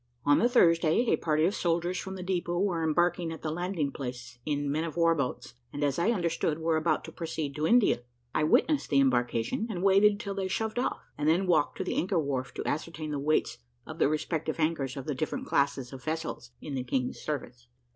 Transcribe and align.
On 0.25 0.39
the 0.39 0.49
Thursday, 0.49 1.05
a 1.11 1.15
party 1.15 1.45
of 1.45 1.53
soldiers 1.53 1.95
from 1.99 2.15
the 2.15 2.23
depot 2.23 2.57
were 2.59 2.83
embarking 2.83 3.31
at 3.31 3.43
the 3.43 3.51
landing 3.51 3.91
place 3.91 4.39
in 4.47 4.71
men 4.71 4.83
of 4.83 4.97
war 4.97 5.13
boats, 5.13 5.53
and, 5.71 5.83
as 5.83 5.99
I 5.99 6.09
understood, 6.09 6.57
were 6.57 6.75
about 6.75 7.03
to 7.03 7.11
proceed 7.11 7.53
to 7.55 7.67
India. 7.67 8.01
I 8.33 8.45
witnessed 8.45 8.89
the 8.89 8.99
embarkation, 8.99 9.67
and 9.69 9.83
waited 9.83 10.19
till 10.19 10.33
they 10.33 10.47
shoved 10.47 10.79
off, 10.79 11.05
and 11.19 11.29
then 11.29 11.45
walked 11.45 11.77
to 11.77 11.83
the 11.83 11.97
anchor 11.97 12.17
wharf 12.17 12.51
to 12.55 12.67
ascertain 12.67 13.11
the 13.11 13.19
weights 13.19 13.59
of 13.85 13.99
the 13.99 14.09
respective 14.09 14.59
anchors 14.59 14.97
of 14.97 15.05
the 15.05 15.13
different 15.13 15.45
classes 15.45 15.93
of 15.93 16.03
vessels 16.03 16.49
in 16.59 16.73
the 16.73 16.83
King's 16.83 17.19
service. 17.19 17.67